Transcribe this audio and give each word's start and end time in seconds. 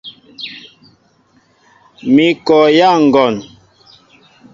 Mi 2.13 2.27
kɔyá 2.45 2.89
ŋgɔn. 3.05 3.35